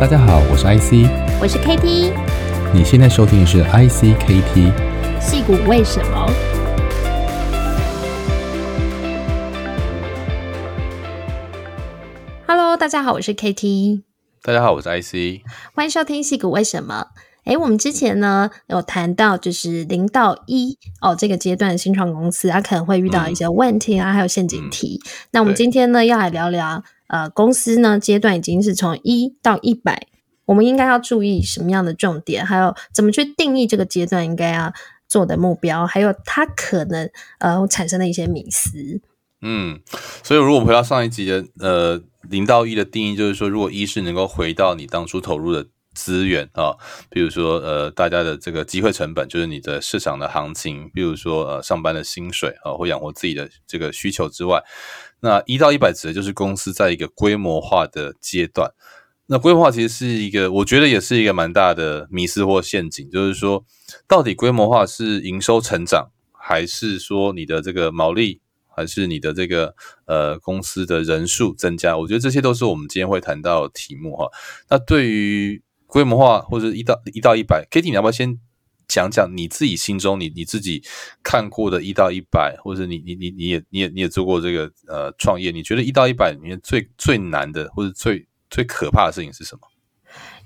[0.00, 1.10] 大家好，我是 IC，
[1.40, 2.12] 我是 KT，
[2.72, 4.72] 你现在收听的是 IC KT，
[5.20, 6.30] 戏骨为什么
[12.46, 14.02] ？Hello，大家好，我是 KT，
[14.44, 15.42] 大家好，我是 IC，
[15.74, 17.08] 欢迎收听戏骨为什么？
[17.42, 25.00] 哎，我们之前呢有谈到，就是零到一哦这个阶段的新创公司，它可能会遇到一些问题啊，嗯、还有陷阱题。
[25.04, 26.84] 嗯、那我们今天呢要来聊聊。
[27.08, 30.06] 呃，公司呢阶段已经是从一到一百，
[30.44, 32.46] 我们应该要注意什么样的重点？
[32.46, 34.72] 还有怎么去定义这个阶段应该要
[35.08, 35.86] 做的目标？
[35.86, 39.00] 还有它可能呃产生的一些迷思。
[39.40, 39.80] 嗯，
[40.22, 46.74] 所以如果回到上一集的呃零到一的定义，就是说，如果一是能够回到你当初投入的资源啊，
[47.08, 54.62] 比如说呃大家的这个机会成本，就是你的市场的行情，比如说呃上班的薪水啊，或养活自己的这个需求之外。
[55.20, 58.72] 那一到一百指的就是公司在一个规模化的阶段。
[59.26, 63.64] 那规模化其实是一个，我觉得也是一个蛮大的迷思或陷阱，就是说，
[64.06, 69.74] 到底规模化是营收成长，还是说你的这个毛利，还是你的这个
[70.06, 71.96] 呃公司的人数增加？
[71.98, 74.30] 我觉得这些都是我们今天会谈到的题目哈。
[74.70, 78.38] 那对于规模化或者一到一到一百，Kitty，你要不要先？
[78.88, 80.82] 讲讲你自己心中你你自己
[81.22, 89.60] 看过的一到一百，或者你你你你也你也你也做过这个呃创业，你觉得一到一百里面最最难的或者最最可怕的事情是什么？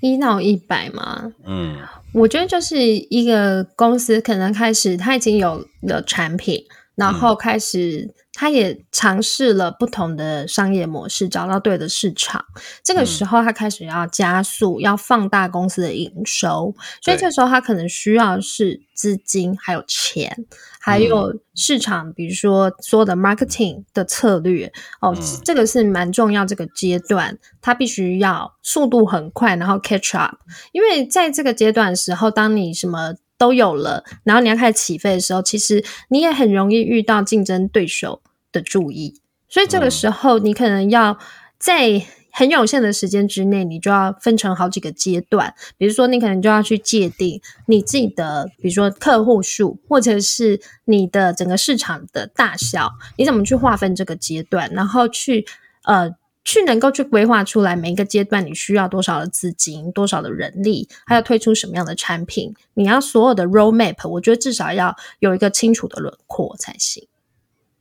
[0.00, 1.32] 一到一百嘛？
[1.46, 1.78] 嗯，
[2.12, 6.64] 我觉得就是一个公司可能开始它已经有了产品，
[6.96, 8.12] 然后开始。
[8.32, 12.44] 嗯他也尝试了不同的商业模式，找到对的市场。
[12.82, 16.74] 这个时候，他开始要加速，要放大公司的营收。
[17.02, 20.46] 所以这时候，他可能需要是资金，还有钱，
[20.80, 24.72] 还有市场，比如说说的 marketing 的策略。
[25.00, 26.46] 哦，这个是蛮重要。
[26.46, 30.36] 这个阶段，他必须要速度很快，然后 catch up。
[30.72, 38.22] 因为在这个阶段的时候，当你什么都有了，然后你要开始起飞的时候，其实你也很容易遇到竞争对手
[38.52, 41.18] 的注意，所以这个时候你可能要
[41.58, 45.52] 在很有限的时间之内，你就要分成好几个阶段。
[45.76, 55.44] 比如说，你可能就要去界定你自己的，比如说客户数，或者是你的整个市场的大小，你怎么去划分这个阶段，然后去
[55.82, 56.14] 呃。
[56.44, 67.06] 去能够去规划出来每一个阶段你需要多少的资金、多少的人力，还要推出什么样的产品，你要所有的 roadmap，我觉得至少要有一个清楚的轮廓才行。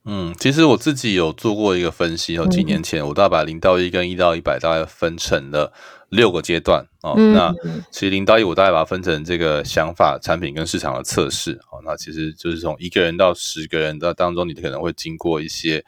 [0.06, 5.74] 嗯，其实我自己有做过一个分析哦，几年前我大概把零到一跟一到一百大概分成了
[6.10, 7.14] 六个阶段哦。
[7.18, 7.54] 嗯、那
[7.92, 11.82] 其实零到一我大概把它分成这个想法、产品跟市场的测试哦。
[11.84, 15.84] 那其实就是从一个人到十个人的当中，你可能会经过一些。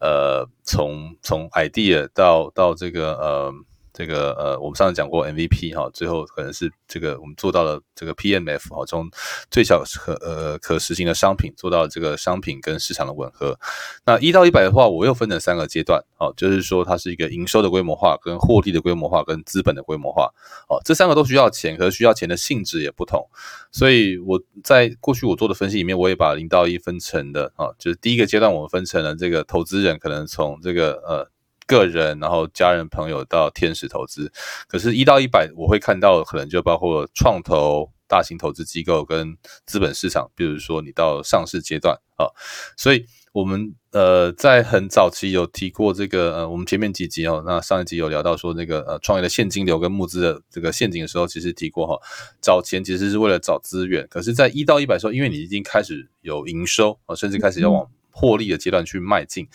[0.00, 3.52] 呃，从从 idea 到到这个呃。
[3.94, 9.08] 这个呃，我们上次讲过 MVP 哈，最后可能是这个我们做到了这个 PMF 哈，从
[9.52, 13.56] 最小可呃可实行的商品做到这个商品跟市场的吻合。
[14.04, 20.28] 那一到一百的话，我又分成三个阶段，哦，就是说它是一个营收的规模化、跟获利的规模化、跟资本的规模化。
[20.68, 23.24] 哦，这三个都需要钱，可是需要钱的性质也不同。
[23.70, 31.33] 所以我在过去我做的分析里面，我也把零到一分成的啊，就是第一个阶段我们分成了这个投资人可能从这个呃。
[31.66, 34.32] 个人，然后家人、朋友到天使投资，
[34.68, 39.36] 可是，一到一百，我会看到可能就包括创投、大型投资机构跟
[39.66, 42.28] 资本市场，比如说你到上市阶段啊，
[42.76, 51.98] 所以我们呃在很早期有提过这个呃，我们前面几集哦，那上一集有聊到说那个呃创业的现金流跟募资的这个陷阱的时候，其实提过哈，
[52.40, 59.48] 找钱其实是为了找资源，可是，在一到一百的时候，因为你已经开始有营收啊，甚至开始要往获利的阶段去迈进。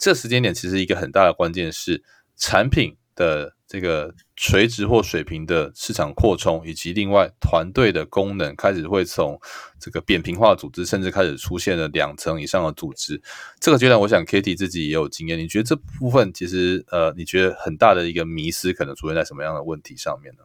[0.00, 2.02] 这时间点其实一个很大的关键是
[2.34, 9.38] 产品的这个垂直或水平的市场扩充，以及另外团队的功能开始会从
[9.78, 13.20] 这个扁平化组织，甚至开始出现了两层以上的组织。
[13.60, 15.38] 这个阶段，我想 Kitty 自己也有经验。
[15.38, 20.44] 你觉得这部分其实呃，你觉得很大的一个迷失可能出现在什么样的问题上面呢？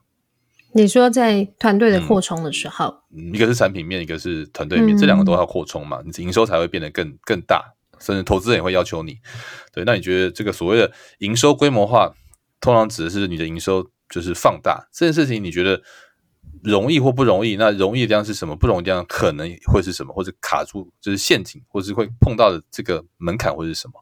[0.74, 7.75] 你说在团队的扩充的时候，嗯，一个是产品面，一个是团队面，这两个都要扩充嘛，你营收才会变得更更大。
[8.06, 9.18] 甚至投资人也会要求你，
[9.74, 12.14] 对，那你觉得这个所谓的营收规模化，
[12.62, 15.82] 通常指的是你的营收就是放大这件事情，你觉得
[16.62, 17.56] 容易或不容易？
[17.56, 18.56] 那容易的地方是什么？
[18.56, 20.14] 不容易的地方可能会是什么？
[20.14, 23.94] 或者卡住就是陷阱，或是会碰到的这个门槛会是什么？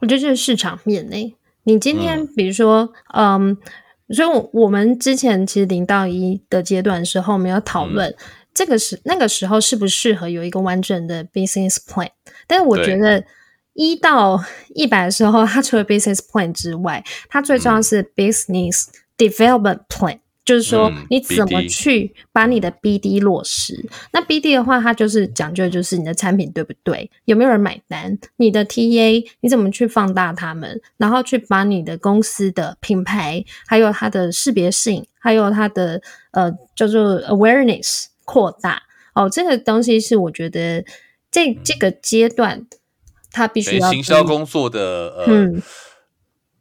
[0.00, 1.36] 我觉得这是市场面诶。
[1.62, 8.10] 你今天比如说，嗯，嗯，所以我我们之前其实零到一的阶段的时候，我们要讨论。
[8.10, 8.16] 嗯
[8.54, 12.10] 这个时那个时候适不适合有一个完整的 business plan？
[12.46, 13.24] 但是我觉得
[13.74, 14.42] 一到
[14.74, 20.18] 一百的时候，它除了 business plan 之外，它最重要是 business development plan。
[20.44, 23.74] 就是说，你怎么去把你的 BD 落实？
[23.74, 27.08] 嗯、那 BD 的话，它就是讲究就是你的产品对不对？
[27.26, 28.18] 有没有人买单？
[28.38, 30.80] 你的 TA 你怎么去放大他们？
[30.96, 36.02] 然后去把你的公司的品牌，还有它的识别性，还有它的
[36.32, 38.82] 呃叫做 awareness 扩大
[39.14, 39.28] 哦。
[39.28, 40.84] 这个东西是我觉得
[41.30, 42.66] 这这个阶段
[43.30, 45.24] 它必须要行销工作的呃。
[45.28, 45.62] 嗯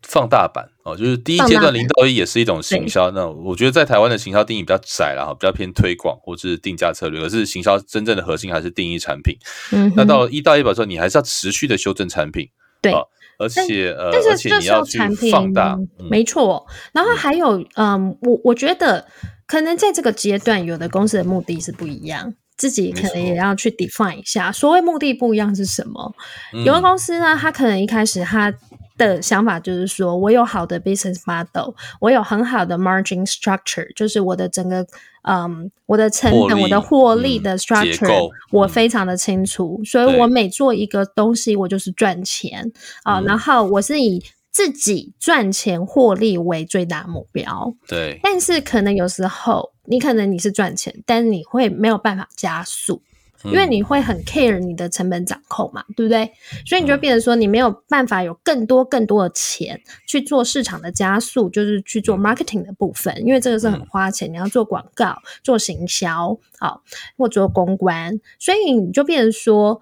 [0.04, 3.12] 放大版哦，就是第一阶段零到一也是一种行销。
[3.12, 7.22] 那我觉得在台湾的行销定义比较窄了哈，比较偏推广或是定价策略。
[7.22, 9.38] 可是行销真正的核心还是定义产品。
[9.72, 12.50] 嗯，那到一到一百的时候，你还是要持续的修正产品。
[12.81, 12.92] 对，
[13.38, 15.00] 而且呃，而且你要去
[15.31, 15.78] 放大，
[16.10, 16.66] 没错。
[16.92, 19.08] 然后还有嗯，我我觉得
[19.51, 26.15] 可能在这个阶段，有的公司的目的是不一样，自己可能也要去 define 一下，所谓目的不一样是什么。
[26.63, 28.53] 有的公司呢，他可能一开始他。
[28.98, 34.86] 的想法就是说，我有好的 business model，我有很好的 margin structure，就是我的整个
[35.24, 42.71] 嗯，我的成本、我的获利的 structure，、嗯、我非常的清楚，嗯、所以我每做一个东西，我就是赚钱。
[43.01, 44.21] 啊、呃，然后我是以
[44.51, 47.75] 自己赚钱获利为最大目标。
[47.88, 53.01] 对，但是可能有时候你可能你是赚钱，但是你会没有办法加速。
[53.45, 56.31] 因为你会很 care 你的成本掌控嘛，对不对？
[56.63, 66.83] 所以你就变成说，你没有办法有更多更多的钱去做市场的加速，就是去做 marketing 的部分，因为这个是很花钱，你要做广告、做行销，好，
[67.18, 69.81] 或做公关，所以你就变成说。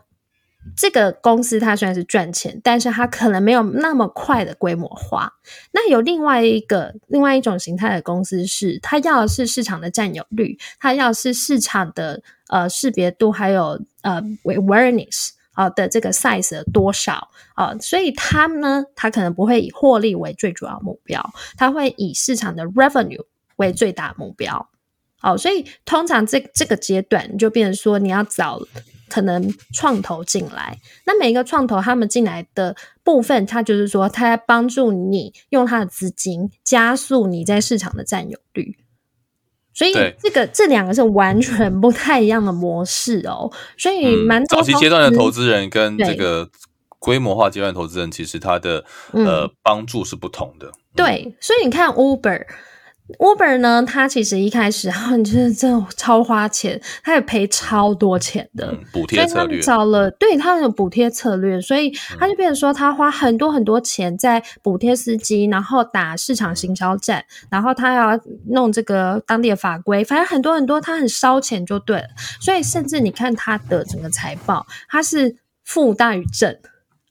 [0.76, 5.34] 这个公司它虽然是赚钱，但是它可能没有那么快的规模化。
[5.72, 24.70] 那有另外一个、另外一种形态的公司是，它要的是市场的占有率，它要的是市场的呃识别度，还有呃 awareness 啊的这个 size 的多少啊，所以它呢，它可能不会以获利为最主要目标，它会以市场的 revenue 为最大目标。
[25.22, 28.62] 好，所以通常这这个阶段，就变成说你要找。
[29.10, 38.78] 可能创投进来，那每一个创投他们进来的部分，他就是说，他在帮助你用他的资金加速你在市场的占有率。
[39.74, 43.52] 所以这个这两个是完全不太一样的模式哦。
[43.78, 46.50] 所以蛮、嗯、早期阶段的投资人跟这个
[47.00, 50.68] 规模化阶段的投资人，其实他的呃帮助是不同的。
[50.68, 52.46] 嗯、对，所以你看 Uber。
[53.18, 59.60] Uber 呢，它其实一开始，哈，就是真的超花钱，它也赔超多钱的补贴策略。
[59.60, 68.20] 找了，对，它有补贴策略，所以他就变成说，他花很多很多钱在补贴司机，然后打市场行销战，然后他要
[68.52, 72.08] 弄这个当地的法规，反正很多很多，他很烧钱就对了。
[72.40, 76.56] 所以甚至你看他的整个财报，它是负大于正。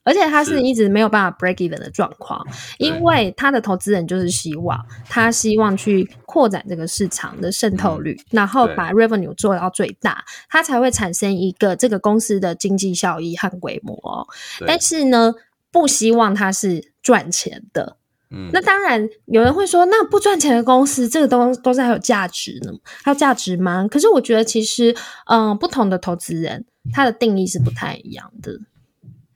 [0.08, 2.42] 而且他是一直没有办法 break even 的状况，
[2.78, 14.26] 因为他的投资人就是希望他希望去扩展这个市场的渗透率，然后把 revenue 做到最大，他才会产生一个这个公司的经济效益和规模。
[14.66, 15.34] 但是呢，
[15.70, 17.98] 不希望它是赚钱的。
[18.30, 22.72] 嗯，那当然有人会说，那不赚钱的公司，这个东都是还有价值呢？
[23.02, 23.88] 还有价值吗？
[23.90, 24.94] 可是我觉得其实，
[25.26, 28.52] 嗯、呃，不同的投资人他的定义是不太一样的。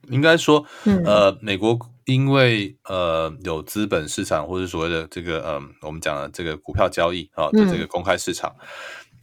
[0.09, 0.65] 应该说，
[1.05, 8.65] 呃，美国因为呃有资本市场，或者所谓的这个呃，我们讲的这个股票交易啊的这个公开市场，嗯、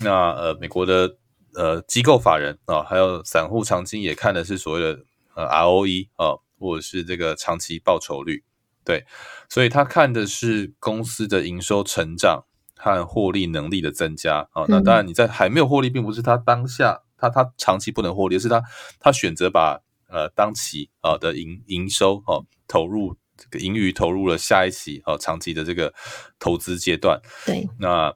[0.01, 1.17] 那呃，美国的
[1.55, 5.01] 呃机构法人啊，还有散户长期也看的是所谓的
[5.35, 8.43] 呃 ROE 啊，或者是这个长期报酬率，
[8.83, 9.05] 对，
[9.51, 12.45] 所以他看的是公司的营收成长
[12.77, 14.65] 和获利能力的增加啊。
[14.69, 18.63] 那当然，你在还没有获利，并不是他当下他他长期不能获利，是他
[18.99, 19.83] 他选择把。
[20.11, 25.95] 呃，当期啊的营营收哦，投入这个盈余投入了下一期哦，长期的这个
[26.39, 27.21] 投资阶段。
[27.47, 28.13] 对，那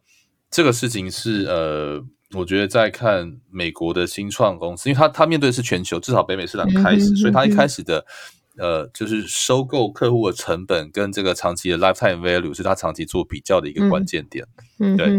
[0.50, 8.04] 这个事情是呃，我觉得在看美国的新创公司，因为它它面对的是全球，至少北美市场开始，所以它一开始的
[8.58, 14.46] 呃，就是收购客户的成本跟这个长期的 lifetime value 是它长期做比较的一个关键点。
[14.78, 15.10] 嗯，对。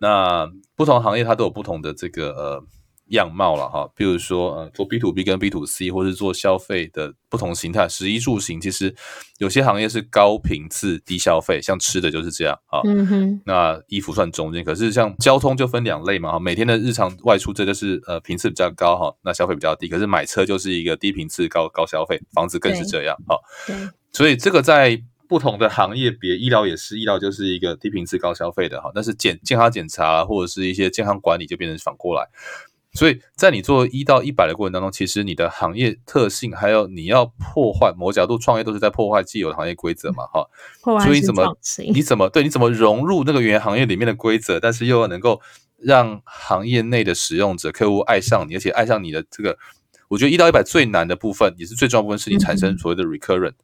[0.00, 2.64] 那不同行业它都有不同的这个呃。
[3.10, 8.94] 样貌了哈，比如说呃，做 B to B 跟 B to C，或是做消费的不同形态，食衣住行，其实
[9.38, 12.80] 有些行业是高频次低消费，像吃的就是这样啊。
[12.84, 13.40] 嗯哼。
[13.44, 19.88] 那衣服算中间，可是像交通就分两类嘛哈，每天的日常外出这就是呃频次比较高哈，那消费比较低。
[19.88, 23.36] 可是买车就是一个低频次高高消费，房子更是这样哈。
[24.12, 32.26] 所以这个在不同的行业别，医疗也是，医疗就是一个低频次高消费的哈，但是检健康检查或者是一些健康管理就变成反过来。
[32.94, 40.46] 所以在你做一到一百的过程当中，其实你的行业特性，还有你要破坏某角度创业，都是在破坏既有的行业规则嘛，哈。
[41.04, 41.56] 所以怎么
[41.92, 45.40] 你怎么对你怎么融入那个原行业里面的规则，但是又要能够
[45.76, 49.56] 让行业内的使用者、客户爱上你，而且爱上你的这个，
[50.08, 53.54] 我觉得一到一百最难的部分，也是最重要的部分，是你产生所谓的 recurrent。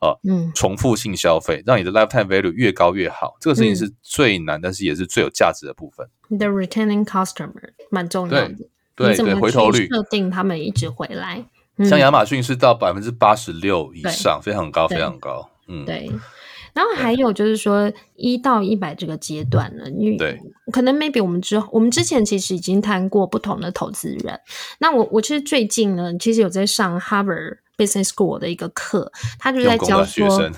[0.00, 6.06] 啊，嗯，重复性消费，让你的 lifetime value 越高越好，这个事情是最难，嗯、但是也是最有价值的部分。
[6.28, 8.54] 你的 retaining customer 蛮重要的，
[8.96, 11.44] 对对对，回头率设定他们一直回来。
[11.76, 15.50] 嗯、像亚马逊是到百分之八十六以上，非常高，非常高。
[15.66, 16.10] 嗯，对。
[16.72, 20.40] 然后还有就是说，一到一百这个阶段呢，因为，
[20.72, 24.40] 可能 maybe 我们之后，我们之前其实已经谈过不同的投资人。
[24.80, 30.50] 那我我其实最近呢，其实有在上 Harvard Business School 的一个课，他就在教说，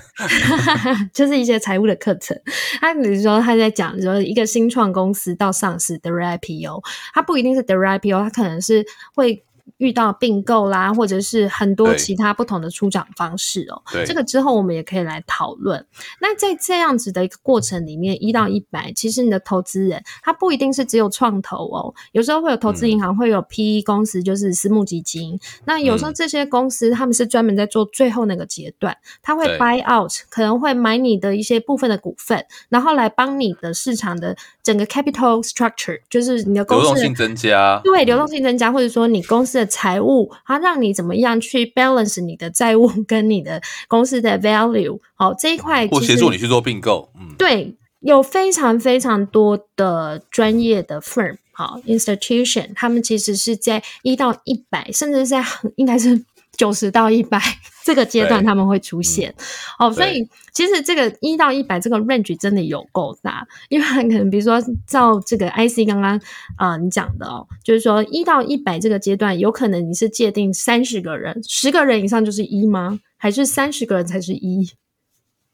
[1.13, 2.39] 就是一些财务的课程。
[2.79, 6.81] 他比如说他在讲说，一个新创公司到上市的 IPO，
[7.13, 9.43] 它不一定是 IPO，它可能是会。
[9.77, 13.81] 遇到并购啦，或者是很多其他不同的出场方式哦。
[13.91, 15.85] 对，这个之后我们也可以来讨论。
[16.21, 25.35] 那在这样子的一个过程里面，一到一百，其实你的投资人他不一定是只有创投哦，有时候会有投资银行，会有 PE 公司，就是私募基金。
[25.35, 34.35] 嗯、那有时候这些公司他们是专门在做最后那个阶段，他会 buy out，可能会买你的一些部分的股份，然后来帮你的市场的
[34.67, 39.77] 整个 capital structure，就是你的公司流动性增加，对，流动性增加，或者说你公司的。
[39.77, 44.99] 财务，它让你怎么样去 balance 你的债务跟你的公司的 value？
[45.13, 47.11] 好，这一块或协助你去做并购。
[47.13, 55.43] 嗯，对，有非常非常多的专业的 firm，好 institution，他们其实是在一到一百，甚至在
[55.75, 56.23] 应该是。
[56.57, 57.39] 九十到一百
[57.85, 59.33] 这个阶段他们会出现，
[59.79, 66.17] 嗯、哦，所以其实这个一到一百这个 range 真的有够大，因为可能比如说照这个 IC 刚刚
[66.57, 72.99] 啊、呃、你讲的哦，就是说一到一百这个阶段，有可能你是界定三十个人，十个人以上就是一吗？
[73.15, 74.69] 还是三十个人才是一？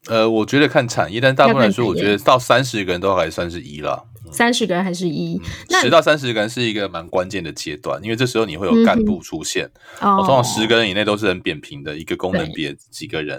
[0.07, 4.05] 呃，我觉得看产业，但大部分来说，我觉得到三十个人都还算是一了。
[4.33, 5.39] 三十个人还是一？
[5.69, 9.69] 十、嗯、到三十个人是一个蛮关键的阶段，因为这时候你会有干部出现。
[10.01, 13.37] 嗯、哦，通常十个人以内都是很扁平的一个功能别几个人。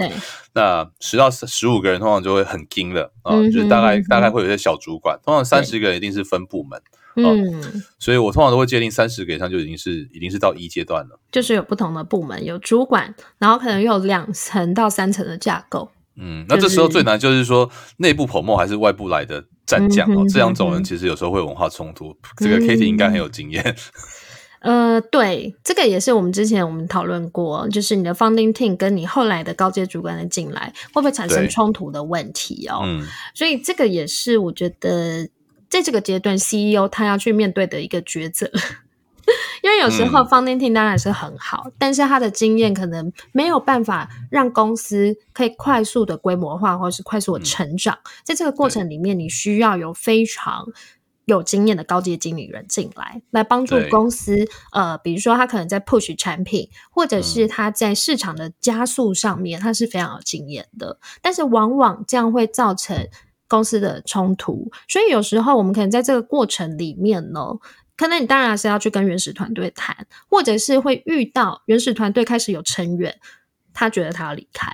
[0.55, 5.19] 那十到十五个人通常就会很精了啊，嗯、就是大概、嗯、大概会有一些小主管。
[5.25, 6.81] 通常三十个人一定是分部门。
[7.17, 11.21] 对哦、嗯，所以我通常都会界定三十个以上就已经是已经是到一阶段了。
[11.31, 15.89] 就是有不同的部门，有主管，然后可能有两层到三层的架构。
[16.17, 19.45] 嗯，那这时候最难就是说内部 promote 还是外部来的。
[19.67, 22.11] 战将哦，这两种人其实有时候会文化冲突。
[22.11, 23.77] 嗯、这个 Katie 应该很有经验。
[24.61, 32.81] 呃，对，这个也是我们之前我们讨论过，就是你的 founding team 跟你后来的高阶主管的进来，会不会产生冲突的问题哦？
[32.83, 35.29] 嗯，所以这个也是我觉得
[35.69, 38.51] 在这个阶段 CEO 他要去面对的一个抉择。
[39.63, 47.95] 因为有时候 founding team 当然是很好，嗯、但是他的经验可能没有办法让公司可以快速的规模化，或者是快速的成长。
[47.95, 50.67] 嗯、在这个过程里面，你需要有非常
[51.25, 54.47] 有经验的高阶经理人进来，来帮助公司。
[54.73, 60.99] 呃，比如说他可能在 push 产品，或者是他在市场的加速上面，他是非常有经验的。
[61.23, 63.09] 但是往往这样会造成
[63.49, 67.41] 公司的冲突，所以有时候我们可能在这个过程里面呢。
[67.97, 69.97] 可能你当然是要去跟原始团队谈，
[70.29, 73.15] 或者是会遇到原始团队开始有成员，
[73.73, 74.69] 他觉得他要离开，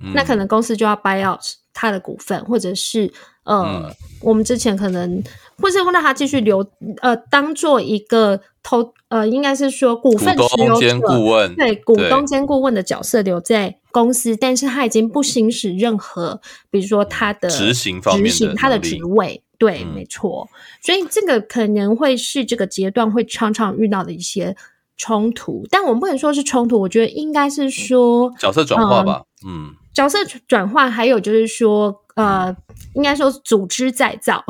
[0.00, 1.40] 嗯、那可能公司就要 buy out
[1.74, 3.12] 他的股份，或者是
[3.44, 5.22] 呃，嗯、我们之前可能，
[5.58, 6.66] 或是让他继续留，
[7.02, 19.42] 呃，当做一个投，呃，应该是说股份持有顾问，对，股东兼顾问的角色留在公司，但是他已经不行使任何，比如说他的执行方面的执行他的职位。
[19.62, 20.48] 对，没错，
[20.82, 24.56] 所以这个可能会是这个阶段会常常遇到的一些
[24.96, 32.52] 冲突，但我们不能说是冲突，我觉得应该是说角色转化吧，嗯，嗯，角色转换，还有就是说，呃，
[32.96, 34.44] 应该说组织再造。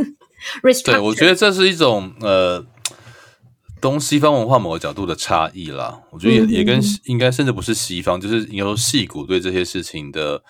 [0.84, 2.62] 对，我觉得这是一种呃
[3.80, 10.42] 东西方文化某个角度的差异啦，我觉得也也跟应该甚至不是西方，就是应该说戏骨对这些事情的。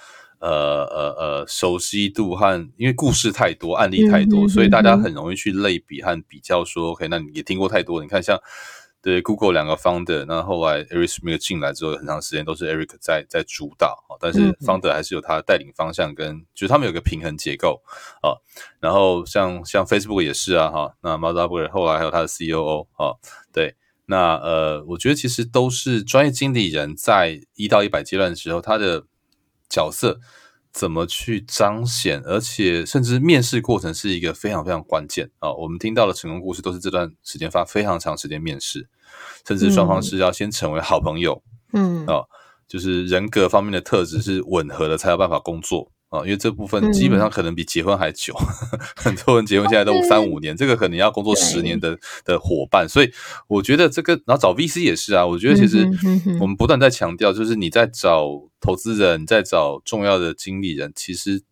[0.43, 6.65] 呃呃呃，熟悉度和因为故事太多，案例太多，所以大家很容易去类比和比较。
[6.65, 8.03] 说、嗯、，OK，那你也听过太多。
[8.03, 8.37] 你看，像
[9.01, 17.81] 对 Google 两个 founder，那后来 Eric Schmidt 进来之后，很长时间都是 Eric 在在主导，但是 founder 还是有他带领方向跟，就是他们有个平衡结构
[18.21, 18.35] 啊。
[18.81, 23.15] 然后像像 Facebook 也是啊，哈，那 Mark Zuckerberg 后来还有他的 COO 啊，
[23.53, 29.05] 对，那呃，我觉得其实都是专业经理人在一到一百阶段的时候，他的。
[29.73, 30.21] 角色
[30.71, 35.55] 怎么去彰显，而且甚至面试过程是一个非常非常关键啊、哦！
[35.55, 38.87] 我们听到的成功故事都是这段时间发非常长时间面试，
[39.47, 42.29] 甚至双方是要先成为好朋友，嗯，啊、哦，
[42.69, 45.91] 就是人格方面的特质是吻合的，才有办法工作。
[46.13, 48.35] 啊，因为这部分基本上可能比结婚还久，
[48.73, 53.11] 嗯、 很多人结婚现在都三五年，这个可能要工作十年的的伙伴，所以
[53.49, 55.89] 我觉得这个，然后找 VC 也是啊，我觉得其实
[56.39, 58.29] 我们不断在强调，就是你在找
[58.61, 61.43] 投资人，在找重要的经理人，其实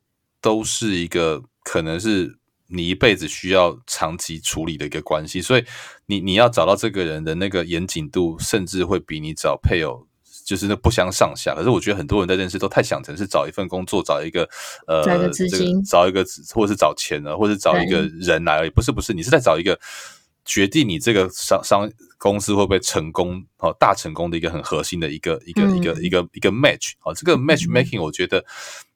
[0.43, 5.65] 都是一个可能是你一辈子需要长期处理的一个关系，所以
[6.05, 10.07] 你你要找到这个人的那个严谨度，甚至会比你找配偶。
[10.51, 14.43] 就是那不相上下，可是我觉得很多人在认识都太想成是找一份工作，找一个
[14.89, 18.71] 呃，找一个资金，这个、找一个或者是找钱呢，或是找一个人来而已。
[18.71, 19.79] 不是不是，你是在找一个
[20.45, 21.89] 决定你这个商商
[22.19, 28.45] 公司会不会成功哦，大成功的一个很核心的一个一个、嗯、一个一个一个 match 哦，这个 match making 我觉得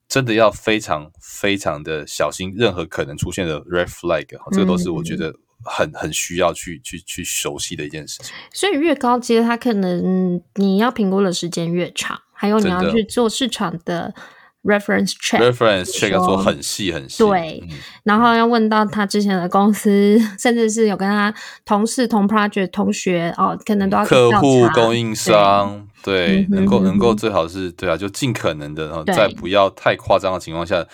[0.08, 5.32] 真的要非常非常的小心，任何可能出现的 red flag，这个都是我觉得。
[5.64, 14.14] 很很需要去去去熟悉的一件事情，所以越高阶，它可能你要评估的时间越长，还有你要去做市场的
[14.62, 30.86] reference check，reference check 要做很细很细，对，嗯、然后要问到他之前的公司，甚至是有跟他同事、同 project、同学哦，可能都要客户、供应商，对，对能够能够最好是对啊，就尽可能的，然后在不要太夸张的情况下。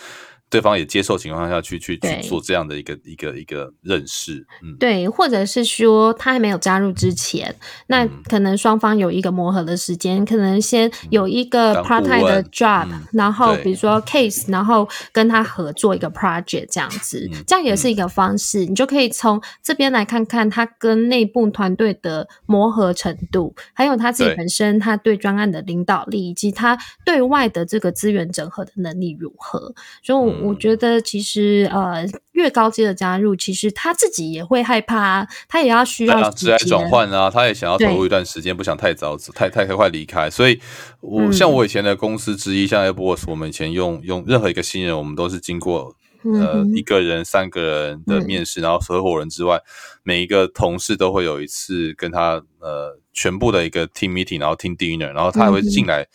[0.50, 7.54] 对方也接受情况下去去去做这样的一个一个一个认识，嗯，对，或者是说他还没有加入之前，
[7.86, 30.39] 那可能双方有一个磨合的时间，可能先有一个 part time 的 job，然后比如说 case，然后跟他合作一个 project 这样子，这样也是一个方式，你就可以从这边来看看他跟内部团队的磨合程度，还有他自己本身他对专案的领导力，以及他对外的这个资源整合的能力如何，所以。
[30.42, 40.30] 我觉得其实呃，越高阶的加入，其实他自己也会害怕，他也要需要时间转换啊，他也想要投入一段时间，不想太早太太太快离开。
[40.30, 40.60] 所以
[41.00, 49.60] 我，我、嗯、像我以前的公司之一，像 AppWorks，我们以前用用任何一个新人，我们都是经过呃一个人、三个人的面试，嗯、然后合伙人之外，
[50.02, 56.06] 每一个同事都会有一次跟他呃全部的一个 team meeting，然后 team dinner，然后他还会进来、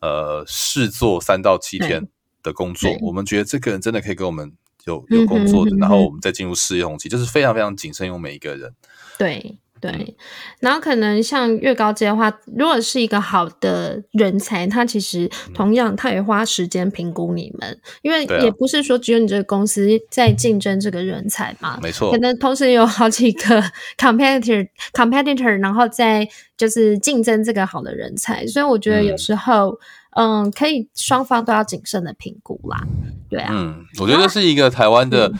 [0.00, 2.08] 嗯、呃试做三到七天。
[2.42, 4.52] 的工作，我们觉得这个人真的可以给我们
[4.84, 8.72] 有有工作的，嗯、哼哼哼然后我们再进入试用期，就是非常非常谨慎用每一个人。
[9.18, 10.14] 对对，嗯、
[10.60, 23.62] 然后可能像越高阶的话，如果是一个好的人才，他其实同样他也花时间评估你们，因为也不是说只有你这个公司在竞争这个人才嘛，没错，可能同时有好几个
[23.98, 29.70] competitor competitor，然后在就是竞争这个好的人才，所以我觉得有时候。
[29.70, 29.78] 嗯
[30.14, 32.86] 嗯，可以双方都要谨慎的评估啦，
[33.30, 33.50] 对啊。
[33.50, 35.32] 嗯，我觉得是一个台湾的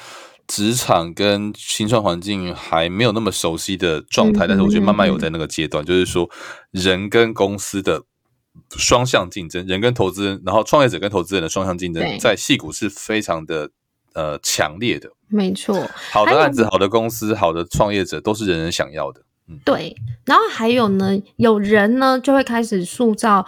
[0.46, 6.28] 职场跟新创环境还没有那么熟悉的状态，嗯、但是我觉得慢慢有在那个阶段，嗯、就是说
[6.70, 8.02] 人跟公司的
[8.70, 13.70] 双向竞争，人跟投资人，然后创业者跟投资人的双向竞争，在戏股是非常的
[14.14, 15.10] 呃强烈的。
[15.28, 19.20] 没错，好的案子、好的公司、好的创业者都是人人想要的。
[19.48, 19.94] 嗯，对。
[20.24, 23.46] 然后还有呢，有人呢就会开始塑造。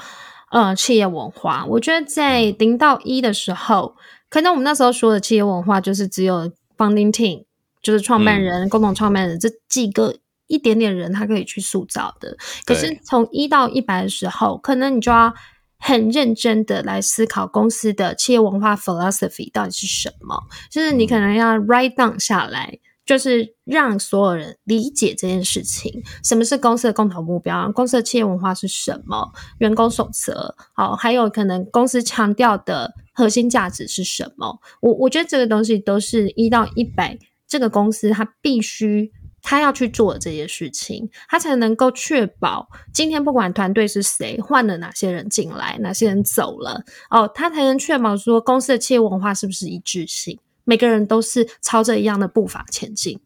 [0.54, 3.96] 呃，企业文化，我觉得在零到一的时候，
[4.28, 7.44] 可能我们那时候说的企业文化，就是只有 founding team，
[7.82, 10.14] 就是创办人、嗯、共同创办人这几个
[10.46, 12.36] 一点点人，他可以去塑造的。
[12.64, 15.34] 可是从一到一百的时候，可能你就要
[15.76, 20.40] 很认真的来思考公司的企业文化 philosophy 到底是什么，
[20.70, 22.78] 就是你可能要 write down 下来。
[23.04, 34.58] 就是让所有人理解这件事情，什么是公司的共同目标，公司的企业文化是什么，员工守则，好，还有可能公司强调的核心价值是什么。
[34.80, 39.12] 我我觉得这个东西都是一到一百，这个公司它必须
[39.42, 50.38] 他要去做的这些事情，他才能够确保今天不管团队是谁，换了哪些人进来，哪些人走了，哦，他才能确保说公司的企业文化是不是一致性。
[50.64, 53.20] 每个人都是朝着一样的步伐前进。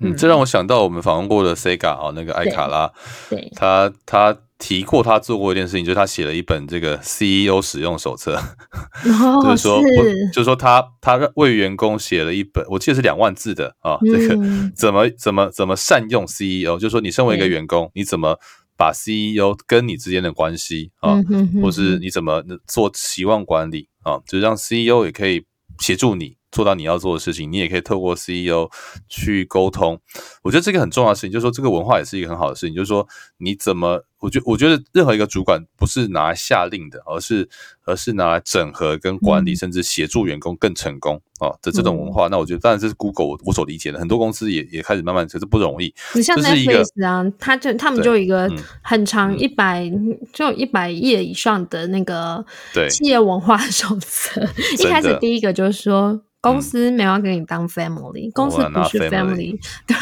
[0.00, 2.92] 嗯，这让我想到我们访问过的 Sega 啊，那个艾卡拉，
[3.30, 10.30] 对，他他提过他做过一件事情，就是他写了一本这个 CEO 使用手册，哦、 就是说，是。
[10.30, 14.36] 就是说他他为员工写了一本，我记得是两万字的啊，这个
[14.74, 18.36] 怎么怎么怎么善用 CEO，就是说你身为一个员工，你怎么
[18.76, 25.46] 把 CEO 跟你之间的关系啊，嗯、哼哼或是你怎么做期望管理啊，就是让 CEO 也可以
[25.78, 26.36] 协助你。
[26.54, 28.70] 做到你要做的事情，你也可以透过 CEO
[29.08, 30.00] 去沟通。
[30.44, 32.74] 我觉得这个很重要的事情，就是说这个文化也是一个很好的事情。
[32.74, 33.06] 就是说
[33.38, 37.46] 你怎么，我觉我觉得任何一个主管不是拿来下令的，而是
[37.84, 42.26] 而是拿来整合跟管理，嗯、甚至协助员工更成功啊的这种文化。
[42.28, 45.94] 嗯、那我觉得当然这是 Google 我我所理解的，很多公司也也开始慢慢其实不容易。
[46.14, 52.42] 你像 Netflix 啊，他就他们就有一个很长一百、嗯、就一百页以上的那个
[52.88, 54.40] 企业文化 手册。
[54.78, 56.22] 一开始第一个就是说。
[56.44, 59.96] 公司没有要给你当 family，、嗯、公司不是 family，对，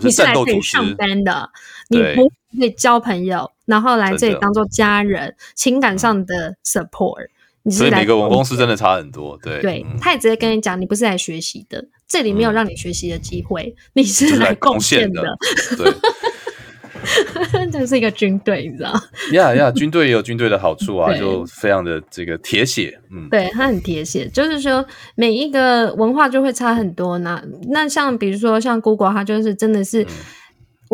[0.00, 1.50] 你是来可以上班的，
[1.90, 7.28] 你不可以交朋友，然后来这里当做家人，情感上的 support。
[7.70, 15.22] 所以每个文公司真的差很多，对，对，他也直接跟你讲，你不是来学习的，这里没有让你学习的机会，你是来贡献的，
[15.76, 15.92] 对。
[17.70, 18.92] 这是一个军队，你知道？
[19.32, 22.98] 呀呀，军队也有军队的好处啊，就非常的这个铁血。
[23.10, 27.42] 嗯，对，他很铁血，就是说每一个文化就会差很多呢。
[27.68, 30.08] 那像比如说像 Google，它就是真的是，嗯、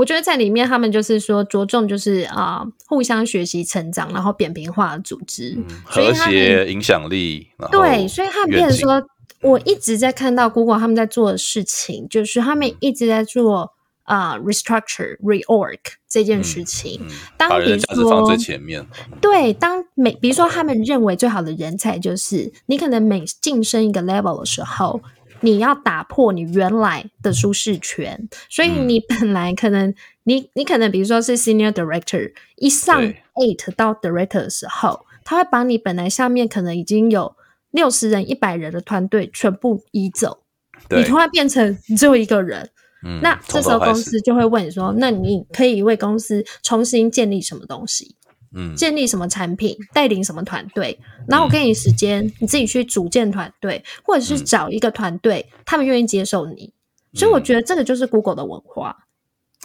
[0.01, 7.49] 我觉得在里面他们就是说着重就是啊、呃，互相学习成长，然后扁平化的组织，嗯、和谐影响力。
[7.71, 9.07] 对，所以他们变成说，
[9.43, 13.75] 我一直在看到 Google 他们在做的事情，就是他们一直在做。
[14.05, 18.85] 啊、uh,，restructure、reorg 这件事情，嗯嗯、当比如说放最前面，
[19.21, 25.01] 对，当每比如说他们认为最好的人才就是你可能每晋升一个 level 的时候，
[25.41, 33.03] 你要打破你原来的舒适圈，所以你本来可能、嗯、你你可能比如说是 senior director，一上
[33.35, 37.35] eight 到 director 的时候，他会把你本来下面可能已经有
[37.71, 40.43] 六十人、一百人的团队全部移走，
[40.91, 42.71] 你突然变成只有一个人。
[43.03, 48.15] 嗯、那这时候公司就会问你说：“那你可以为公司重新建立什么东西？
[48.55, 50.99] 嗯，建立什么产品，带领什么团队？
[51.29, 56.73] 然后我给你时间，嗯、你自己去组建团队，或者是找一个团队，嗯、他们愿意接受你。
[57.15, 58.97] 所以我觉得这个就是 Google 的文化，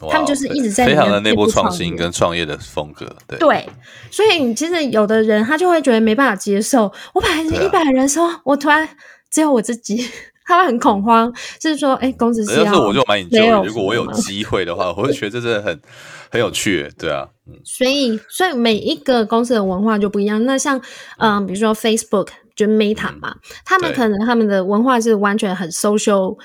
[0.02, 3.16] 嗯、他们就是一直在非常的内部创新跟创业的风格。
[3.28, 3.70] 对，对，
[4.12, 8.88] 所以你其实有的人他就会觉得没办法接受，我本来是一百人说，说、啊、我突然
[9.32, 10.08] 只有我自己。”
[10.46, 13.64] 他会很恐慌，就是说，哎，公司是要，要是我就蛮引咎。
[13.64, 15.82] 如果我有机会的话，我会觉得这真的很
[16.30, 17.28] 很有趣，对啊。
[17.48, 20.44] 嗯，所以，所以每一个公司的文化就不一样。
[20.46, 20.80] 那像，
[21.18, 26.38] 嗯、呃，比如说 Facebook 就 Meta 嘛，嗯、他们可能他们的文化是完全很 social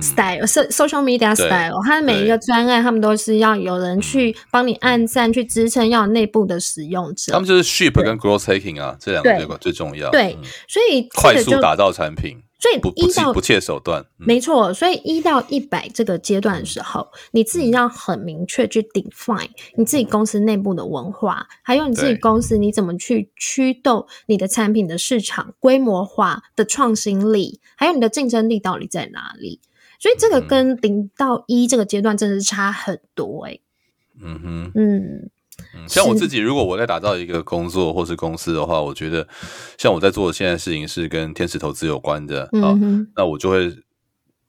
[0.00, 1.80] style，social、嗯、media style。
[1.84, 7.32] 他的每一个专案，他们都是要有人去帮你按赞、去支撑，要有内部的使用者。
[7.32, 10.10] 他们就是 ship 跟 growth hacking 啊，对这两个最最重要。
[10.10, 12.38] 对，嗯、所以快速打造产品。
[12.58, 14.72] 所以一到不切手段，没错。
[14.72, 29.60] 所以一到一百这个阶段的时候，你自己要很明确去 define 你自己公司内部的文化，还有你自己公司你怎么去驱动你的产品的市场规模化的创新力，还有你的竞争力到底在哪里？
[29.98, 33.60] 所以这个跟零到一这个阶段真的是差很多诶。
[34.20, 35.30] 嗯哼，嗯。
[35.86, 39.26] 像我自己，如果我在打造一个工作或是公司的话，我觉得
[39.78, 43.70] 像我在做的现在事情是跟天使投资有关的，嗯、哼那我就会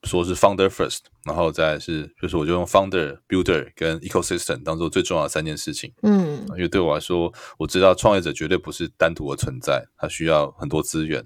[0.04, 5.92] 说是 founder first，然后再是就是我就用 founder、builder 跟 ecosystem 当做最重要的三件事情。
[6.04, 11.24] 嗯，因为对我来说，我知道创业者绝对不是单独的存在，他需要很多资源，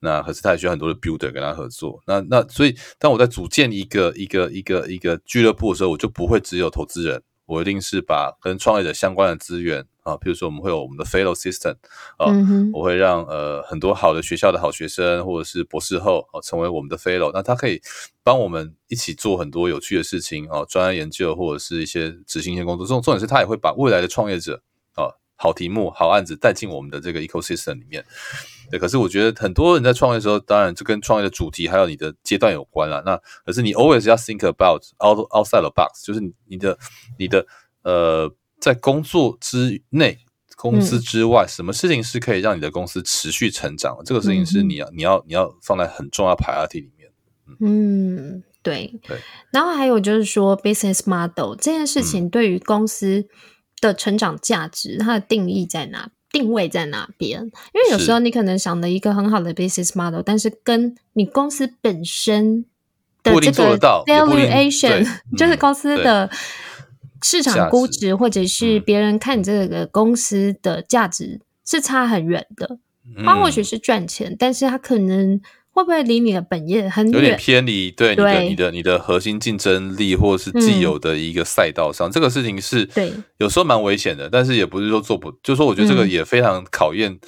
[0.00, 2.00] 那可是他也需要很多的 builder 跟他合作。
[2.06, 7.22] 那那所以当我在组建一个一个一个一个俱乐部的时候，我就不会只有投资人。
[7.50, 11.74] 我一定是把跟创业者相关的资源啊，比如说我们会有我们的 Fellow System
[12.16, 17.82] 啊，嗯、我会让呃很多好的学校的好学生或者是博士后啊成为我们的 Fellow，那他可以
[18.22, 22.86] 帮我们一起做很多有趣的事情啊，专案研究或者是一些执行一些工作。
[22.86, 24.62] 重重点是他也会把未来的创业者
[24.94, 28.04] 啊好题目好案子带进我们的这个 Ecosystem 里面。
[28.70, 33.02] 对，可是我觉得很多人在创业的时候，当然就跟创业的主题还有你的阶段有关了。
[33.04, 36.78] 那可是你 always 要 think about out outside the box，就是你的
[37.18, 37.44] 你的
[37.82, 40.18] 呃，在工作之内、
[40.56, 44.04] 公司之外，嗯、什么事情是可以让你的公司持续成长的？
[44.04, 47.10] 这个事情是你要、嗯、你要你要放在很重要 priority 里面。
[47.46, 49.18] 嗯，嗯对对。
[49.50, 53.26] 然后还有就是说，business model 这件事情对于公司
[53.80, 56.10] 的成长价值，它的定义在哪？
[56.32, 57.42] 定位在哪边？
[57.42, 62.64] 因为有时候你可能想的一个很好的 business model，是但是跟你公司本身
[63.22, 66.30] 的这个 valuation， 就是公司的
[67.22, 72.78] 市场估值，或者是别人看你这个公司的价值是差很远的。
[73.24, 75.40] 它或许是赚钱，嗯、但是它可能。
[75.72, 77.14] 会不会离你的本业很远？
[77.14, 84.28] 有点偏离，对，你的你的你的核心竞争力，或是既有的一个赛道上，嗯、这个事情是，对，有时候蛮危险的。
[84.28, 87.12] 但是也不是说做不，就是说我觉得这个也非常考验。
[87.12, 87.20] 嗯、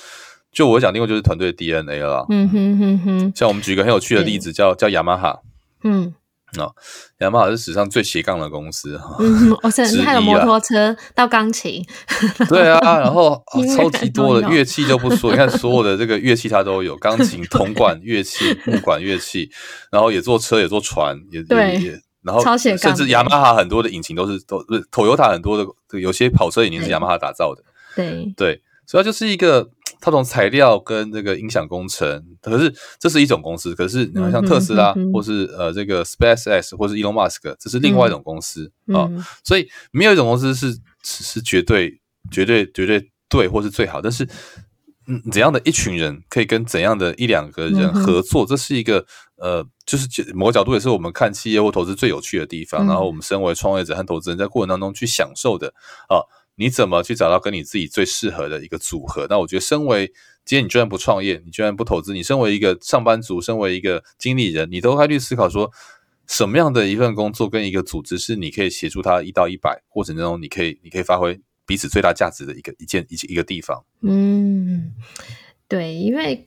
[0.52, 2.26] 就我讲，另外就是团队的 DNA 了。
[2.28, 3.32] 嗯哼哼哼。
[3.34, 5.40] 像我们举一个很有趣的例子，叫叫雅马哈。
[5.84, 6.14] 嗯。
[6.58, 6.74] 哦，
[7.20, 9.16] 雅马哈是史上最斜杠的公司哈。
[9.20, 11.82] 嗯，我甚至还有摩托车到钢琴。
[12.48, 19.50] 对啊，然后、 哦、超级多的乐器就不说，你看所有的这个乐器它都有，钢琴、 铜管乐器、木管乐器，
[19.90, 25.66] 然后也做车，也做船，也也也，然后甚至雅马哈很多的引擎都是都不是，Toyota 很多的
[25.98, 27.62] 有些跑车引擎是雅马哈打造的。
[27.96, 29.70] 对对，所以它就是一个。
[30.04, 33.72] 它从材料跟这个音响工程，可是这是一种公司。
[33.72, 39.08] 可是你看，像特斯拉，或是呃这个 SpaceX，或是 Elon Musk，这是另外一种公司啊。
[39.44, 42.00] 所以没有一种公司是是绝对、
[42.32, 44.02] 绝对、绝对对，或是最好。
[44.02, 44.28] 但是，
[45.06, 52.84] 嗯，怎样的一群人可以跟怎样的一两个人合作，这是一个呃，就是某个角度也是我们看企业或投资最有趣的地方。
[52.88, 55.72] 然后我们身为创业者和投资人，在过程当中去享受的
[56.08, 56.26] 啊。
[56.56, 59.26] 你怎么去找到跟你自己最适合的一个组合？
[59.28, 60.12] 那我觉得，身为
[60.44, 65.70] 今天你居然不创业，你居然不投资，你身为一个上班族，身为一个经理人，你都该去思考说，
[66.26, 73.84] 什么样的一份工作跟一个组织是你可以协助他一到一百过程中，你可以你可以发挥彼此最大价值的一个一件一一个地方。
[74.02, 74.92] 嗯，
[75.68, 76.46] 对，因为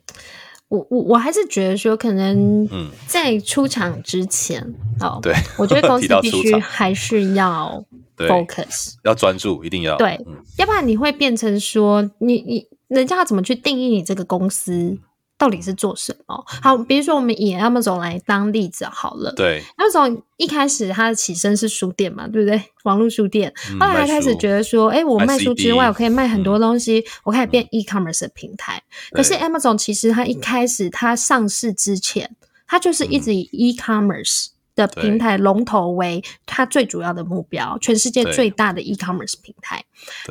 [0.67, 2.67] 我我我还是觉得说，可能
[3.07, 4.61] 在出场之前，
[4.99, 7.83] 嗯、哦，对，我觉得公司 必须还是要。
[8.15, 14.97] 对 Focus 要专注，一定要对，嗯、要不然你会变成说，你你人家要怎么去定义你这个公司
[15.37, 16.43] 到底是做什么？
[16.47, 22.61] 好，比如说我们以 Amazon 来当例子好了，对，Amazon 一开始它的起身是书店嘛，对不对？
[22.83, 28.81] 网络书店，嗯、后来开始觉得说，哎、欸，我卖书之外，我可以卖很多东西，嗯、我可以变 e-commerce 的平台。
[29.11, 32.33] 嗯、可是 Amazon 其实它一开始它上市之前，
[32.65, 34.47] 它就是一直以 e-commerce。
[34.75, 39.83] 的平台龙头为它最主要的目标，全世界最大的 e-commerce 平台。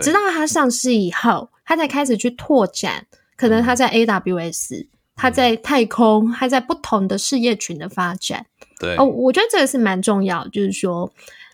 [0.02, 8.46] 直到它上市以后，它才开始去拓展，可能它在 AWS，它在太空，它在不同的事业群的发展。
[8.78, 11.10] 对哦，我觉得这个是蛮重要，就是说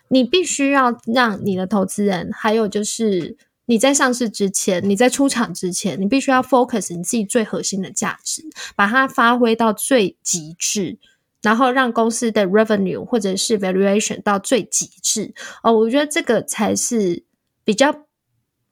[0.09, 8.43] 你必须要让你的投资人，还有就是你在上市之前，你在出场之前，你必须要 focus 你自己最核心的价值，
[8.75, 10.97] 把它发挥到最极致。
[11.41, 17.23] 然后让公司的 revenue 或者是 valuation 到最极致哦，我觉得这个才是
[17.63, 18.05] 比较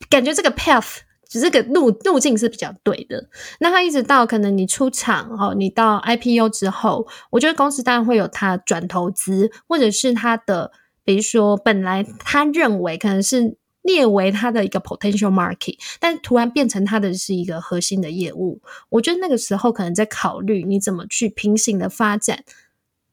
[0.09, 3.29] 感觉这个 path 就这个路路径是比较对的。
[3.59, 10.71] 那他一直到可能你出厂哦，你到 IPO 之后，我觉得公司当然会有他转投资，或者是他的
[11.03, 13.57] 比如说本来他认为可能是。
[13.89, 22.43] 列为它的一个 potential market，但突然变成它的是一个核心的业务，我觉得那个时候可能在考虑你怎么去平行的发展，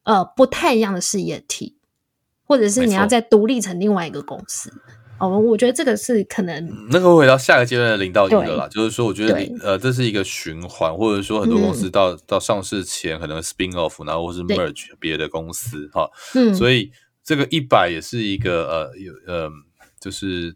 [0.02, 1.78] 呃，不太一样的事业体，
[2.44, 4.70] 或者是你要再独立成另外一个公司。
[5.18, 16.92] 哦，我觉得这个是可能那个回到下个阶段的零到一的啦，就是说，我觉得呃，这是一个循环，或者说很多公司到、嗯、到上市前可能 spin off，然后或是 merge 别的公司哈，嗯，所以
[17.24, 19.50] 这个一百也是一个呃有呃。
[19.98, 20.54] 就是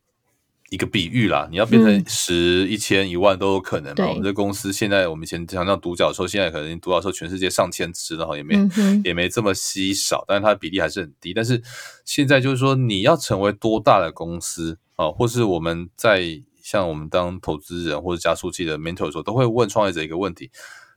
[0.70, 4.09] 一个比喻啦，你要变成十、一千、一万都有可能嘛。
[4.09, 8.56] 我们这公司现在，我们以前讲到独角兽，现在可能独角兽全世界上千只，然后也没
[9.04, 11.35] 也没这么稀少，但是它的比例还是很低。
[11.35, 11.61] 但是
[12.04, 20.50] 现在就是说，你要成为多大的公司啊，或是我们在像我们当投资人或者加速器的 mentor 的时候，都会问创业者一个问题：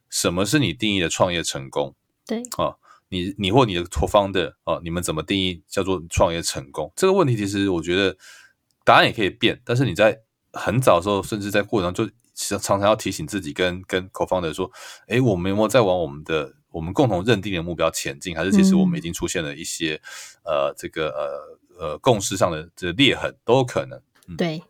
[0.09, 1.95] 什么是你定义的创业成功？
[2.27, 2.75] 对啊。
[3.09, 6.91] 你你或你的 co-founder 哦，你们怎么定义叫做创业成功？
[6.95, 8.17] 这个问题其实我觉得
[8.83, 10.19] 答案也可以变，但是你在
[10.51, 14.71] 很早的时候，甚至在过程中就常常要提醒自己跟跟 co-founder 说，
[15.07, 18.35] 哎，我们有没有在往我们的我们共同认定的目标前进？
[18.35, 20.01] 还是其实我们已经出现了一些、
[20.43, 23.99] 嗯、呃这个呃呃共识上的这裂痕都有可能。
[24.27, 24.63] 嗯、对，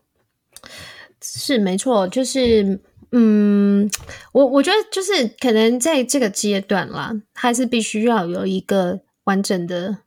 [1.22, 2.80] 是没错，就是。
[3.16, 3.88] 嗯，
[4.32, 10.00] 我我觉得就是可能在这个阶段啦，还是必须要有一个完整的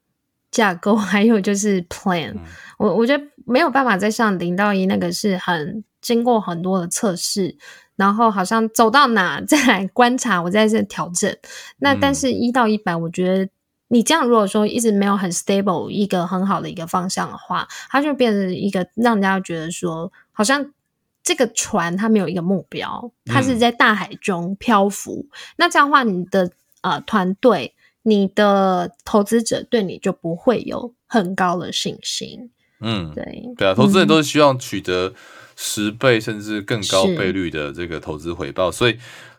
[0.57, 2.33] 架构， 还有就是 plan。
[2.33, 2.41] 嗯、
[2.79, 7.57] 我我觉得没有办法再像零到一那个是很经过很多的测试，
[7.97, 11.37] 然后好像走到哪 再来观察，我再这调整。
[11.79, 13.49] 那但是一到一百，我觉得
[13.89, 20.73] 你这样如果说一直没有很 stable 一个很好的一个方向的话，它就变成一个让人家觉得说好像。
[21.27, 25.27] 这个船它没有一个目标，它是在大海中漂浮。
[25.29, 26.49] 嗯、那这样的话，你的
[26.83, 27.75] 呃团队、
[28.07, 32.51] 你的投资者对你就不会有很高的信心。
[32.81, 35.13] 嗯，对对啊，投资人都是希望取得
[35.57, 38.97] 十倍甚至更高倍率的这个投资回报，所以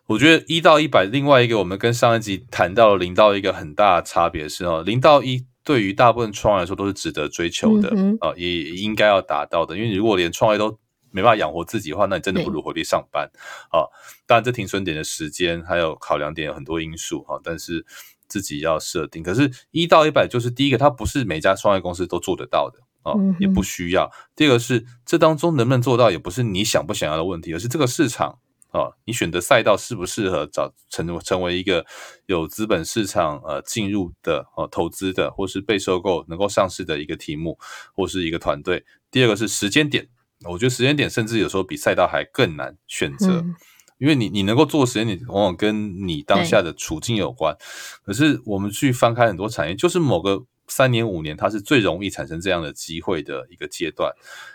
[0.07, 10.77] 我觉得一到一百，另外一个我们跟上一集谈到的零到一个很大的差别是哦，零到一对于大部分创业来说都是值得追求的啊、嗯哼呃，也应该要达到的，因为如果连创业都
[11.11, 13.29] 没办法养活自己的话，那你真的不如回去上班
[13.69, 13.85] 啊。
[14.25, 17.85] 当然，这停损点的时间还有考量点有很多因素哈，但是
[18.27, 19.23] 自己要设定。
[19.23, 24.11] 可是，一到一百就是第一个，它不是每家创业公司都做得到的哦，也不需要。
[24.35, 28.39] 第二个是这当中能不能做到，也不是你想不想要的问题，而是这个市场。
[28.71, 31.85] 哦，你选择赛道适不适合找成成为一个
[32.25, 37.57] 有资本市场呃进入的哦投资的，或是被收购能够上市的一个题目，
[37.95, 38.83] 或是一个团队。
[39.09, 40.09] 第二个是时间点，
[40.43, 43.55] 我觉得时间点甚至有时候比赛道还更难选择，嗯、
[43.97, 47.55] 因为你你能够做时间你，往往跟你当下的处境有关。
[48.03, 54.11] 可是我们去翻开很多产业，就是某个三年五年，它是最容易产生这样的机会的一个阶段。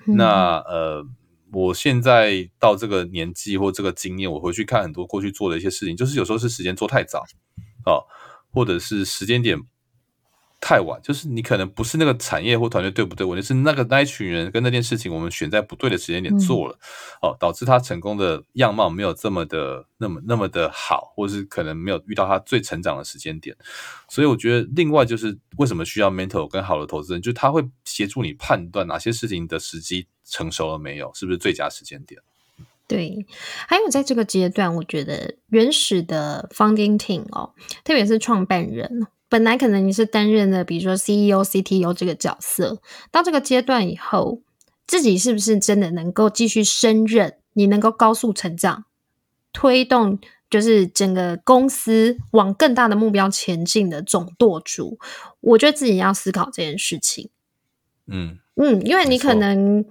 [0.07, 1.07] 嗯、那呃。
[1.55, 7.27] 我现在到这个年纪或这个经验，我回去看很多过去做的一些事情，就是有时候是时间做太早，
[7.85, 8.01] 啊，
[8.51, 9.59] 或者是时间点
[10.65, 13.27] 太晚，就是你可能不是那个产业或团队对不对？
[13.27, 16.79] 问题是那个那一群人跟那件事情，我们选在不对的时间点做了，
[17.21, 23.57] 嗯、哦，导致他成功的样貌没有这么的那么那么的好，或是可能没有遇到他最成长的时间点。
[24.09, 30.07] 所以我觉得，另外就是为什么需要 mentor 跟好的投资人，就是他会协助你判断哪些事情的时机。
[30.25, 31.13] 成熟了没有？
[31.13, 32.19] 是不是最佳时间点？
[32.87, 33.27] 对，
[33.67, 37.53] 还有在这个阶段，我觉得原始的 founding team 哦，
[37.85, 44.43] 特别是创办人，本来可能你是担任的，比如说 CEO、CTO 这个角色，到这个阶段以后，
[44.87, 47.39] 自己是不是真的能够继续升任？
[47.55, 48.85] 你能够高速成长，
[49.51, 50.19] 推动
[50.51, 54.99] 就是整个公司往更大的目标前进的总舵主，
[55.41, 57.31] 我觉得自己要思考这件事情。
[58.07, 59.83] 嗯嗯，因为你可能。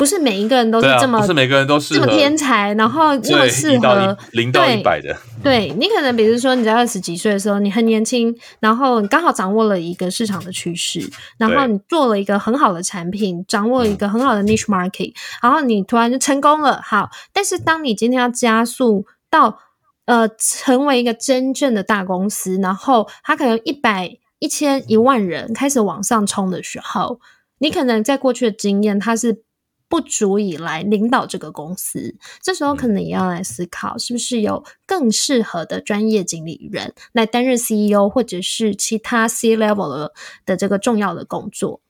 [0.00, 5.14] 不是每一个人都是这么，啊、不是每个人都是这么天才，然后这么适合零到一百的。
[5.42, 16.80] 对，你可能比如说你在二十几岁的时候，你很年轻，然后你刚好掌握了一个市场的趋势，然后你做了一个很好的产品，掌握了一个很好的 niche market，然后你突然就成功了。
[16.82, 19.58] 好，但是当你今天要加速到
[20.06, 27.20] 呃成为一个真正的大公司，然后它可能一百、一千、一万人开始往上冲的时候，
[27.58, 29.42] 你可能在过去的经验它是。
[29.90, 40.12] 不足以来领导这个公司，这时候可能也要来思考，是不是有更适合的专业经理人来担任 CEO 或者是其他 C level 的
[40.46, 41.80] 的这个重要的工作。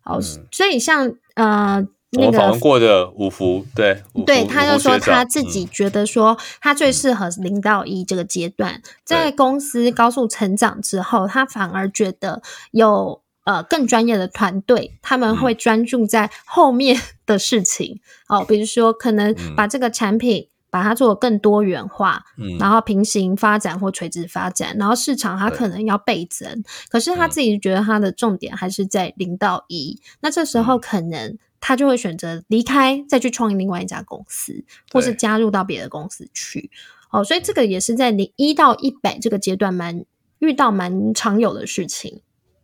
[0.00, 13.20] 好，嗯、所以像呃那个访问过的五福，对对，他就说他自己觉得说他最适合零到一这个阶段，嗯、在公司高速成长之后，他反而觉得有。
[13.50, 36.70] 呃，更专业的团队，他们会专注在后面的事情、嗯、哦，比如说可能把这个产品把它做得更多元化，嗯，然后平行发展或垂直发展，然后市场它可能要倍增，可是他自己觉得他的重点还是在零到一、嗯，那这时候可能他就会选择离开，再去创立另外一家公司，或是加入到别的公司去。
[37.10, 40.04] 哦，所以这个也是在零一到一百这个阶段蛮
[40.38, 42.20] 遇到蛮常有的事情。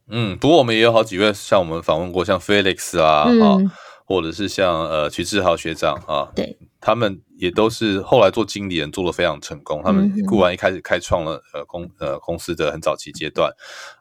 [0.09, 3.69] 嗯，不过我们也有好几位，像我们访问过，像 Felix 啊，啊、嗯，
[4.05, 9.83] 或者是像呃徐志豪学长啊，对，他们也都是后来做经理人做的非常成功。
[9.85, 13.51] 他们固然一开始开创了呃公呃公司的很早期阶段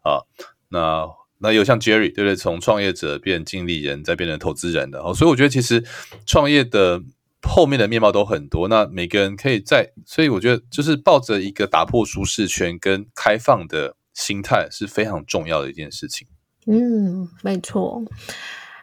[0.03, 0.21] 啊，
[0.69, 1.07] 那
[1.39, 2.35] 那有像 Jerry 对不对？
[2.35, 5.83] 从创业者变经理人，再变成投资人的哦，所以我觉得其实
[6.27, 7.01] 创业的
[7.41, 8.67] 后面的面貌都很多。
[8.67, 13.95] 那每个人可以在，所以我觉得就是抱着一个打破舒适圈跟开放的。
[14.15, 16.27] 心态是非常重要的一件事情。
[16.65, 18.03] 嗯，没错。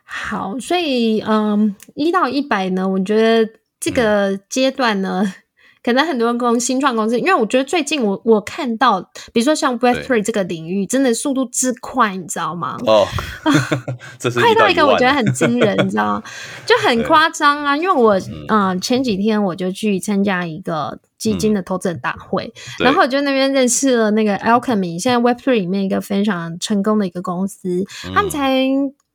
[0.05, 5.33] 好，所以嗯，一到一百呢，我觉得这个阶段呢，嗯、
[5.83, 9.01] 可能很多公新创公司，因为我觉得最近我我看到，
[9.33, 12.77] 比如说像 Web Three 这个领域，真的速度之快，你知道吗？
[12.87, 13.07] 哦，
[14.19, 16.23] 这是快到一个我觉得很惊人，你知道吗？
[16.65, 17.77] 就很夸张啊！
[17.77, 18.19] 因为我
[18.49, 20.99] 嗯、呃，前几天我就去参加一个。
[21.23, 28.67] 基金的投资人大会，嗯，然后我就那边认识了那个 Alchemy，现在 Web Three 里面一个非常成功的一个公司，嗯、他们才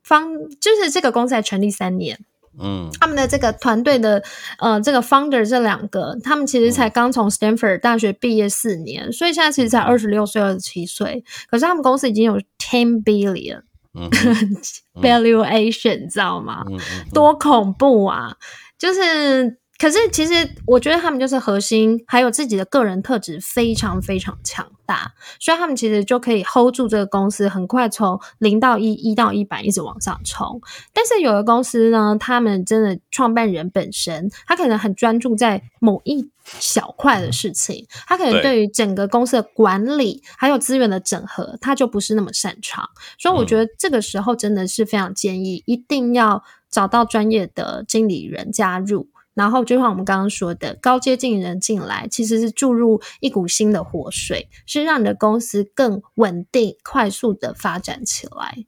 [0.02, 0.26] 方
[0.58, 2.18] 就是这个公司才成立三年，
[2.60, 4.22] 嗯，他们的这个团队的
[4.58, 13.62] 呃这个 founder 这两个，他们其实才刚从 Stanford 大学毕业四年，所以现在其实才二十六岁、二十七岁，可是他们公司已经有 ten billion、
[13.94, 14.10] 嗯、
[15.00, 16.64] valuation，你知道吗？
[16.68, 18.36] 嗯嗯嗯、多恐怖啊！
[18.78, 19.58] 就是。
[19.78, 20.32] 可是，其实
[20.66, 30.60] 我觉得他们就是核心，还有自己的个人特质非常非常强大，所以他们其实就可以 hold 住这个公司，很快从零到一，一到一百一直往上冲。
[30.92, 42.90] 但是有的公司呢，他们真的创办人本身，他可能很专注在某一小块的事情，他可能对于整个公司的管理还有资源的整合，他就不是那么擅长。
[43.16, 49.06] 所以我觉得这个时候真的是非常建议，一定要找到专业的经理人加入。
[49.38, 58.66] 然后就像我们刚刚说的，高阶进人进来，其实是注入一股新的活水，是让你的公司更稳定、快速的发展起来。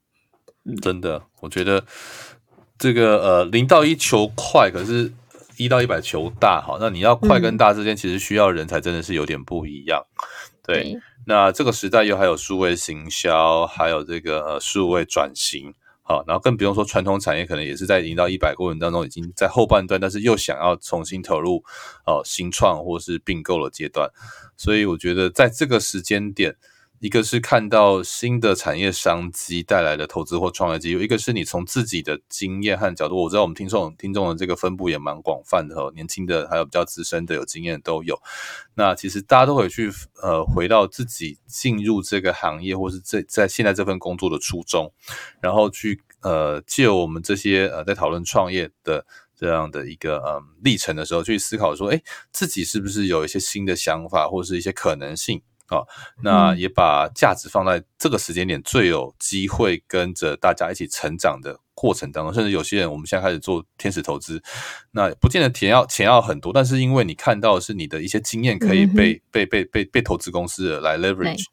[0.81, 1.85] 真的，我觉得
[2.79, 5.13] 这个呃，零到一求快，可是
[5.57, 6.61] 一到一百求大。
[6.61, 10.07] 哈，那你要快跟大之间，其实需要人才真的是有点不一样。
[10.07, 10.23] 嗯、
[10.63, 15.75] 对，对，那这个时代又还有数位行销，还有这个呃数位转型。
[16.11, 21.63] 啊，然后更不用说传统产业，可能也是在零到一百过程当中已经在后半段，但是又想要重新投入
[22.05, 24.11] 哦新创或是并购的阶段，
[24.57, 26.57] 所以我觉得在这个时间点，
[27.01, 38.21] 一个是看到新的产业商机带来的投资或创业机会，一个是你从自己的经验和角度，我知道我们听众听众的这个分布也蛮广泛的哦，年轻的还有比较资深的有经验的都有，
[38.75, 39.91] 那其实大家都会去
[40.23, 44.93] 呃回到自己进入这个行业或是这在现在这份工作的初衷，
[45.41, 46.01] 然后去。
[46.23, 55.41] 呃，借我们这些呃，在讨论创业的这样的一个呃历程的时候，去思考说，诶，自己是不是有一些新的想法，或是一些可能性
[55.71, 55.87] 啊、哦？
[56.23, 62.35] 那也把价值放在这个时间点，最有机会跟着大家一起成长的过程当中。
[62.35, 64.43] 甚至有些人，我们现在开始做天使投资，
[64.91, 71.45] 那不见得钱要钱要很多，但是因为你看到的是你的一些经验可以被、嗯、被被被被投资公司的来 leverage。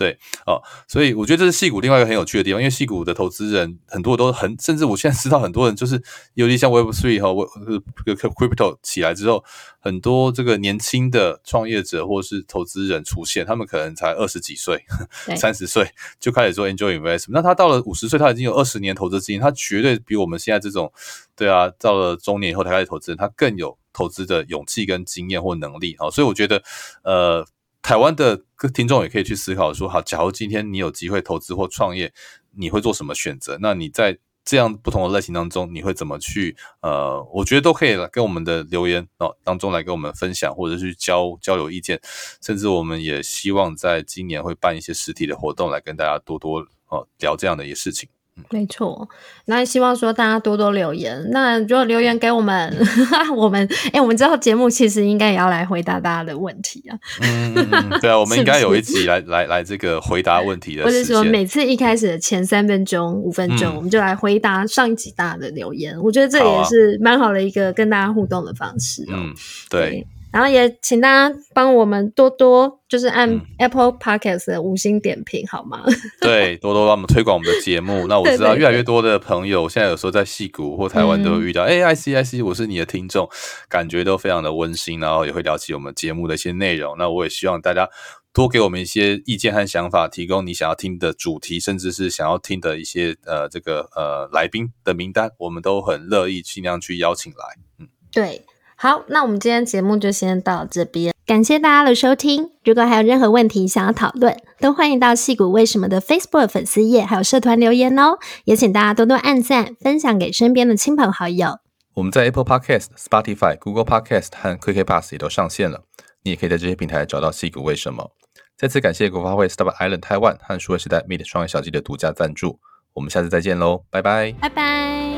[0.00, 9.44] 对哦，所以我觉得这是矽股另外一个很有趣的地方，因为矽股的投资人很多都很，甚至我现在知道很多人就是，尤其像 Web Three 和 Web Crypto 起来之后，
[9.78, 14.82] 很多这个年轻的创业者或是投资人出现，他们可能才二十几岁、
[15.36, 15.86] 三十岁
[16.18, 20.90] 就开始做 Angel Investment，那他到了五十岁，他已经有二十年投资经验，他绝对比我们现在这种，
[21.36, 26.62] 对啊，到了中年以后才开始投资人，他更有投资的勇气跟经验或能力啊，所以我觉得，
[27.04, 27.46] 呃。
[27.82, 28.42] 台湾的
[28.74, 32.12] 听众也可以去思考说：好，假如今天你有机会投资或创业，
[32.56, 33.58] 你会做什么选择？
[33.60, 36.56] 那你在这样不同的类型当中，你会怎么去？
[36.82, 42.00] 呃，我觉得都可以来跟我们的留言哦当中来跟我们分享，或者去交交流意见。
[42.40, 48.08] 甚至我们也希望在今年会办一些实体的活动，来跟大家多多哦聊这样的一些事情。
[48.48, 49.08] 没错，
[49.46, 51.28] 那希望说大家多多留言。
[51.30, 52.74] 那如果留言给我们，
[53.36, 56.98] 我们哎、欸，我们之后节目其实应该也要来回答大家的问题啊。
[57.22, 57.54] 嗯，
[58.00, 65.96] 对啊，我们 应该有一集来来来这个回答问题的，或者说每次一开始的前三分钟、五分钟，嗯、我们就来回答上一集大家的留言。
[66.02, 69.14] 我觉得这也是蛮好的一个跟大家互动的方式、喔。
[69.14, 69.34] 嗯，
[69.68, 69.80] 对。
[69.90, 75.84] 对然后也请大家帮我们多多就是按 Apple Podcast 的五星点评，好吗？
[76.20, 78.06] 对， 多多帮我们推广我们的节目。
[78.06, 83.28] 那我知道越来越多的朋友现在有时候在戏谷或台湾都会遇到，哎、嗯、，IC IC，我是你的听众，
[83.68, 86.96] 感觉都非常的温馨，然后也会聊起我们节目的一些内容。
[86.96, 87.88] 那我也希望大家
[88.32, 97.56] 多给我们一些意见和想法，提供你想要听的主题，甚至是想要听的一些呃这个呃来宾的名单，我们都很乐意尽量去邀请来。
[97.80, 98.42] 嗯，对。
[98.82, 102.52] 好，那我们今天节目就先到这边，感谢大家的收听。
[102.64, 108.16] 如果还有任何问题想要讨论，都欢迎到矽谷为什么的 Facebook 粉丝页还有社团留言哦。
[108.44, 111.58] 也请大家多多按赞，分享给身边的亲朋好友。
[111.92, 115.82] 我们在 Apple Podcast、Spotify、Google Podcast 和 KKBOX 也都上线了，
[116.22, 118.12] 你也可以在这些平台找到矽谷为什么。
[118.56, 122.58] 再次感谢国发会 Startup Island Taiwan 和数位时代 Meet 创业小记的独家赞助。
[122.94, 125.09] 我们下次再见喽，拜拜，拜拜。